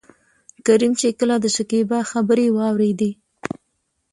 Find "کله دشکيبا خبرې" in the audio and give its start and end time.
1.19-2.47